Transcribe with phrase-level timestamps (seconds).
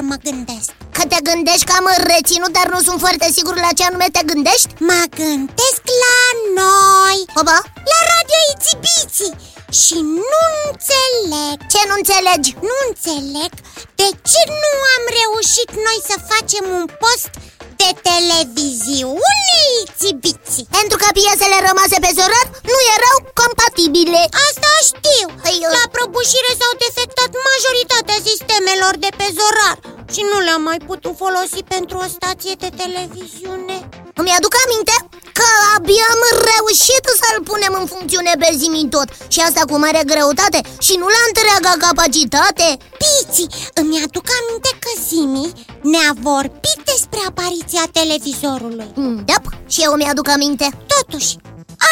[0.00, 3.84] mă gândesc Că te gândești că am reținut, dar nu sunt foarte sigur la ce
[3.84, 4.70] anume te gândești?
[4.90, 6.18] Mă gândesc la
[6.60, 7.58] noi Oba?
[7.92, 9.34] La radio Itibiții
[9.82, 12.50] Și nu înțeleg Ce nu înțelegi?
[12.68, 13.52] Nu înțeleg
[14.00, 17.32] de ce nu am reușit noi să facem un post
[17.80, 19.45] de televiziune
[20.00, 24.22] Itibiții Pentru că piesele rămase pe zorar nu erau compatibile.
[24.46, 25.26] Asta știu.
[25.42, 29.76] Păi, eu- La prăbușire s-au defectat majoritatea sistemelor de pe zorar.
[30.14, 33.76] Și nu le-am mai putut folosi pentru o stație de televiziune
[34.20, 34.96] Îmi aduc aminte
[35.38, 39.08] că abia am reușit să-l punem în funcțiune pe zimi tot.
[39.34, 42.68] Și asta cu mare greutate și nu la întreaga capacitate.
[43.02, 45.48] Piții, îmi aduc aminte că Zimi
[45.92, 50.66] ne-a vorbit despre apariția televizorului Mm, Yep, și eu mi-aduc aminte.
[50.94, 51.30] Totuși,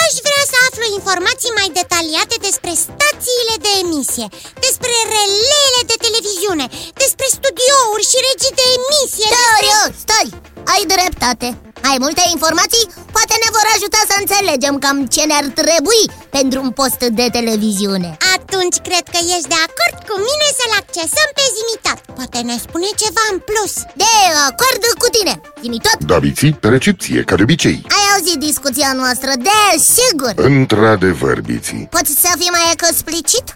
[0.00, 4.26] aș vrea să aflu informații mai detaliate despre stațiile de emisie
[4.66, 6.66] Despre releele de televiziune
[7.02, 10.28] Despre studiouri și regii de emisie Stai, eu, stai,
[10.72, 11.48] ai dreptate
[11.90, 12.84] Ai multe informații?
[13.16, 16.02] Poate ne vor ajuta să înțelegem cam ce ne-ar trebui
[16.36, 18.10] pentru un post de televiziune.
[18.36, 22.88] Atunci cred că ești de acord cu mine să-l accesăm pe Zimitat Poate ne spune
[23.02, 23.74] ceva în plus.
[24.02, 24.12] De
[24.48, 25.98] acord cu tine, zi tot.
[26.12, 27.78] Daviții, pe recepție, ca de obicei.
[27.96, 29.58] Ai auzit discuția noastră, de
[29.94, 33.46] sigur Într-adevăr, Biții Poți să fii mai explicit?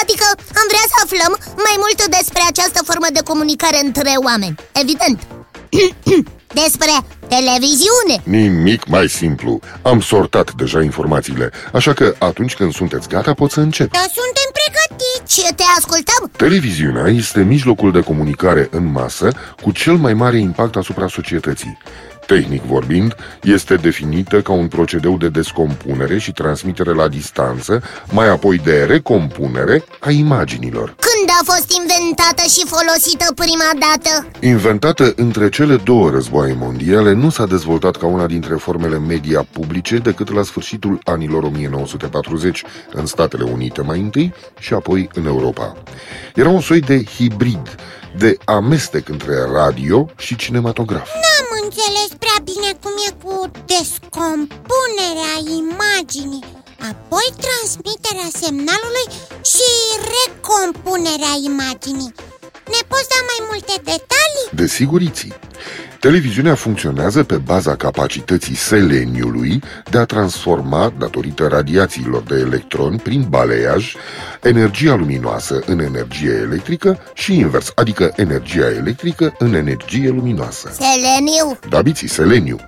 [0.00, 0.26] Adică
[0.60, 1.32] am vrea să aflăm
[1.66, 4.56] mai mult despre această formă de comunicare între oameni.
[4.82, 5.18] Evident
[6.54, 6.90] Despre
[7.28, 13.50] televiziune Nimic mai simplu Am sortat deja informațiile Așa că atunci când sunteți gata pot
[13.50, 16.30] să încep Dar suntem pregătiți Ce te ascultăm?
[16.36, 19.28] Televiziunea este mijlocul de comunicare în masă
[19.62, 21.78] cu cel mai mare impact asupra societății.
[22.26, 28.58] Tehnic vorbind, este definită ca un procedeu de descompunere și transmitere la distanță, mai apoi
[28.58, 30.94] de recompunere a imaginilor.
[30.98, 34.26] Când a fost inventată și folosită prima dată?
[34.40, 39.96] Inventată între cele două războaie mondiale, nu s-a dezvoltat ca una dintre formele media publice
[39.96, 45.76] decât la sfârșitul anilor 1940, în Statele Unite mai întâi și apoi în Europa.
[46.34, 47.74] Era un soi de hibrid,
[48.16, 51.08] de amestec între radio și cinematograf.
[51.14, 56.57] N-am înțeles prea bine cum e cu descompunerea imaginii
[56.90, 59.06] Apoi transmiterea semnalului
[59.52, 59.68] și
[60.16, 62.14] recompunerea imaginii
[62.74, 64.48] Ne poți da mai multe detalii?
[64.52, 65.34] Desigur, Iții.
[66.00, 73.94] Televiziunea funcționează pe baza capacității seleniului de a transforma, datorită radiațiilor de electroni prin baleiaj,
[74.42, 80.70] energia luminoasă în energie electrică și invers, adică energia electrică în energie luminoasă.
[80.72, 82.58] Seleniu Da, biții, seleniu.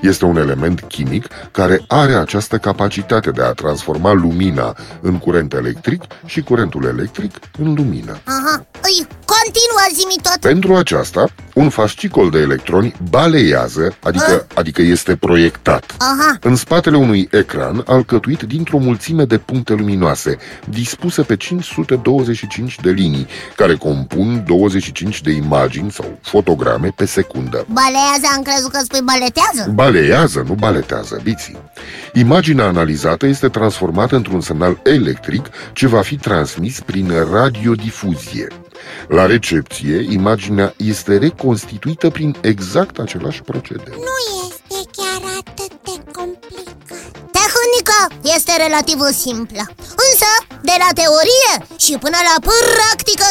[0.00, 6.02] Este un element chimic care are această capacitate de a transforma lumina în curent electric
[6.24, 8.18] și curentul electric în lumină.
[8.24, 9.06] Aha, îi
[9.48, 15.94] continuă zi tot Pentru aceasta, un fascicol de electroni baleiază, adică, adică este proiectat.
[15.98, 22.90] Aha, În spatele unui ecran alcătuit dintr-o mulțime de puncte luminoase, dispuse pe 525 de
[22.90, 23.26] linii,
[23.56, 27.66] care compun 25 de imagini sau fotograme pe secundă.
[27.72, 31.56] balează, am crezut că spui baletează Balează, nu baletează, biții.
[32.12, 38.46] Imaginea analizată este transformată într-un semnal electric ce va fi transmis prin radiodifuzie.
[39.08, 43.94] La recepție, imaginea este reconstituită prin exact același procedeu.
[43.94, 46.76] Nu este chiar atât de complicat
[47.78, 49.62] Tehnica este relativ simplă
[50.06, 50.30] Însă,
[50.62, 51.52] de la teorie
[51.84, 53.28] și până la practică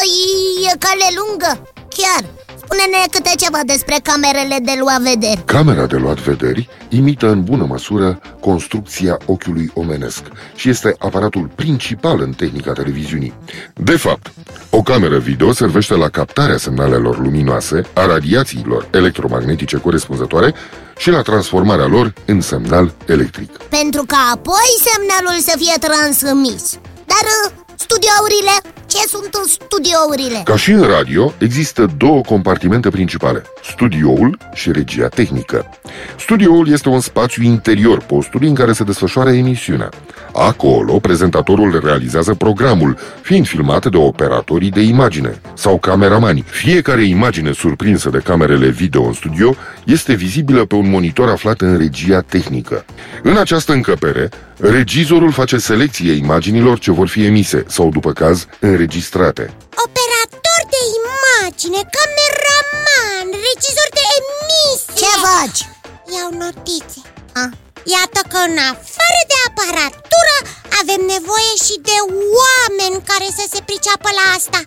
[0.70, 1.52] e cale lungă
[1.96, 2.22] Chiar,
[2.62, 7.64] spune-ne câte ceva despre camerele de luat vederi Camera de luat vederi imită în bună
[7.64, 10.22] măsură construcția ochiului omenesc
[10.54, 13.34] și este aparatul principal în tehnica televiziunii.
[13.74, 14.32] De fapt,
[14.78, 20.54] o cameră video servește la captarea semnalelor luminoase, a radiațiilor electromagnetice corespunzătoare
[20.96, 23.50] și la transformarea lor în semnal electric.
[23.56, 28.54] Pentru ca apoi semnalul să fie transmis Dar uh, studiourile?
[28.86, 30.42] Ce sunt studiourile?
[30.44, 35.70] Ca și în radio, există două compartimente principale, studioul și regia tehnică.
[36.18, 39.88] Studioul este un spațiu interior postului în care se desfășoară emisiunea.
[40.32, 46.44] Acolo, prezentatorul realizează programul, fiind filmat de operatorii de imagine sau cameramani.
[46.46, 49.54] Fiecare imagine surprinsă de camerele video în studio
[49.84, 52.84] este vizibilă pe un monitor aflat în regia tehnică.
[53.22, 54.28] În această încăpere,
[54.60, 59.44] regizorul face selecție imaginilor ce vor fi emise sau, după caz, înregistrate.
[59.84, 65.60] Operator de imagine, cameraman, regizor de emisie Ce faci?
[66.16, 67.00] Iau notițe
[67.42, 67.50] Ah,
[67.96, 70.34] Iată că în afară de aparatură
[70.80, 71.96] avem nevoie și de
[72.42, 74.60] oameni care să se priceapă la asta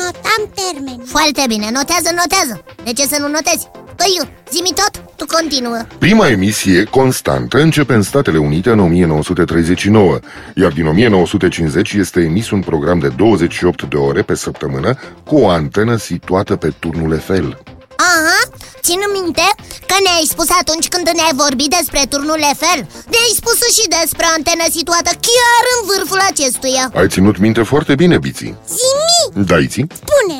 [0.00, 2.54] notam termenul Foarte bine, notează, notează
[2.86, 3.64] De ce să nu notezi?
[4.02, 10.18] Păi, zi tot, tu continuă Prima emisie constantă începe în Statele Unite în 1939,
[10.54, 15.48] iar din 1950 este emis un program de 28 de ore pe săptămână cu o
[15.48, 17.62] antenă situată pe turnul Eiffel.
[17.96, 18.40] Aha,
[18.80, 19.46] țin minte
[19.86, 22.80] că ne-ai spus atunci când ne-ai vorbit despre turnul Eiffel
[23.14, 28.18] Ne-ai spus și despre antenă situată chiar în vârful acestuia Ai ținut minte foarte bine,
[28.18, 28.56] Biții.
[28.76, 29.86] Zimi, Da, Iții?
[30.00, 30.38] spune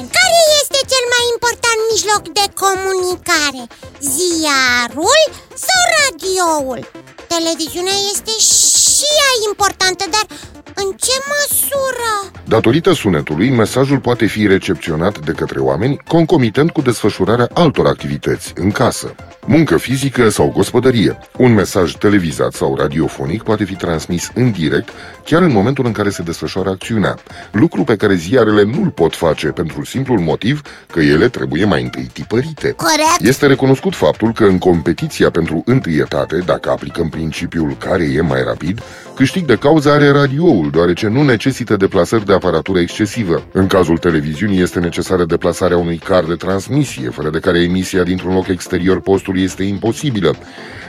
[1.92, 3.62] mijloc de comunicare?
[4.00, 5.22] Ziarul
[5.66, 6.90] sau radioul?
[7.28, 10.26] Televiziunea este și ea importantă, dar
[10.74, 12.32] în ce măsură?
[12.44, 18.70] Datorită sunetului, mesajul poate fi recepționat de către oameni concomitent cu desfășurarea altor activități, în
[18.70, 19.14] casă,
[19.46, 21.18] muncă fizică sau gospodărie.
[21.38, 24.88] Un mesaj televizat sau radiofonic poate fi transmis în direct
[25.24, 27.18] chiar în momentul în care se desfășoară acțiunea,
[27.50, 30.60] lucru pe care ziarele nu-l pot face pentru simplul motiv
[30.90, 32.70] că ele trebuie mai întâi tipărite.
[32.70, 38.42] Corect Este recunoscut faptul că în competiția pentru întâietate, dacă aplicăm principiul care e mai
[38.42, 38.82] rapid,
[39.14, 43.42] câștig de cauză are radioul, deoarece nu necesită deplasări de aparatură excesivă.
[43.52, 48.34] În cazul televiziunii este necesară deplasarea unui car de transmisie, fără de care emisia dintr-un
[48.34, 50.36] loc exterior postului este imposibilă.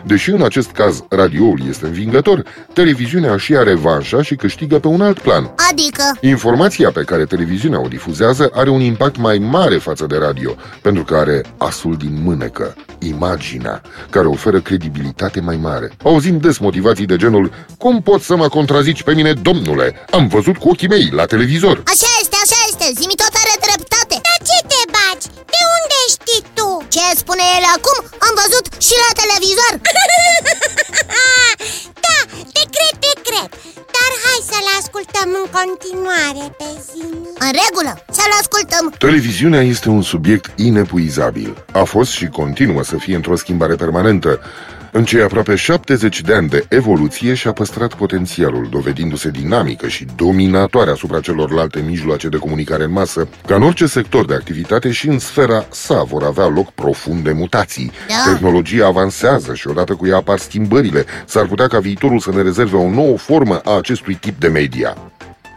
[0.05, 2.43] Deși în acest caz radioul este învingător,
[2.73, 5.51] televiziunea și are revanșa și câștigă pe un alt plan.
[5.71, 10.55] Adică, Informația pe care televiziunea o difuzează are un impact mai mare față de radio,
[10.81, 15.91] pentru că are asul din mânecă, imaginea, care oferă credibilitate mai mare.
[16.03, 19.33] Auzim des motivații de genul Cum poți să mă contrazici pe mine,
[19.67, 19.87] domnule?
[20.17, 21.75] Am văzut cu ochii mei la televizor.
[21.93, 25.25] așa este, așa este Zimi tot are dreptate Dar ce te baci?
[25.53, 26.67] De unde știi tu?
[26.95, 29.71] Ce spune el acum, am văzut și la televizor
[32.05, 32.17] da,
[32.53, 33.49] te cred, te cred
[33.95, 40.01] Dar hai să-l ascultăm în continuare pe Zimi În regulă, să-l ascultăm Televiziunea este un
[40.13, 41.49] subiect inepuizabil.
[41.71, 44.39] A fost și continuă să fie într-o schimbare permanentă.
[44.95, 50.91] În cei aproape 70 de ani de evoluție și-a păstrat potențialul, dovedindu-se dinamică și dominatoare
[50.91, 53.27] asupra celorlalte mijloace de comunicare în masă.
[53.47, 57.91] Ca în orice sector de activitate și în sfera sa vor avea loc profunde mutații.
[58.07, 58.31] Da.
[58.31, 61.05] Tehnologia avansează și odată cu ea apar schimbările.
[61.25, 64.97] S-ar putea ca viitorul să ne rezerve o nouă formă a acestui tip de media.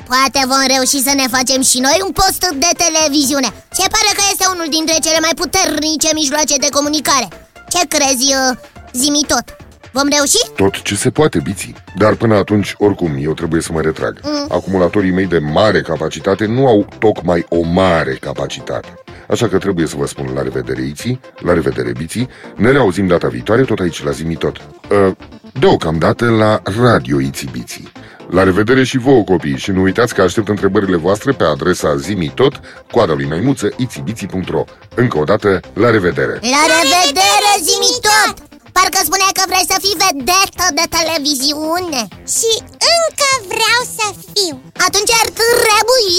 [0.06, 3.48] Poate vom reuși să ne facem și noi un post de televiziune
[3.78, 7.28] Se pare că este unul dintre cele mai puternice mijloace de comunicare
[7.72, 9.56] Ce crezi, uh, zimi tot?
[9.92, 10.50] Vom reuși?
[10.56, 11.74] Tot ce se poate, biții.
[11.96, 14.20] Dar până atunci, oricum, eu trebuie să mă retrag.
[14.48, 18.94] Acumulatorii mei de mare capacitate nu au tocmai o mare capacitate.
[19.28, 23.28] Așa că trebuie să vă spun la revedere, Iții, la revedere, Biții, ne reauzim data
[23.28, 24.56] viitoare tot aici la Zimitot.
[24.56, 25.12] Uh,
[25.60, 27.92] deocamdată la Radio Iții Biții.
[28.30, 32.60] La revedere și vouă, copii, și nu uitați că aștept întrebările voastre pe adresa zimitot,
[32.90, 34.64] coada lui maimuță, itibiții.ro.
[34.94, 36.32] Încă o dată, la revedere!
[36.32, 38.55] La revedere, zimi tot!
[38.76, 42.00] Parcă spuneai că vrei să fii vedetă de televiziune.
[42.36, 42.52] Și
[42.96, 44.54] încă vreau să fiu.
[44.86, 46.16] Atunci ar trebui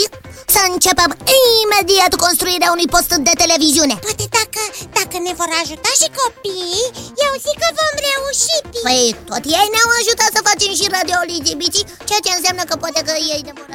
[0.55, 1.11] să începem
[1.63, 3.95] imediat construirea unui post de televiziune.
[4.05, 4.61] Poate dacă,
[4.97, 6.87] dacă ne vor ajuta și copiii
[7.25, 11.87] Eu zic că vom reuși Păi tot ei ne-au ajutat să facem și radio Lizibiții
[12.07, 13.67] Ceea ce înseamnă că poate că ei ne vor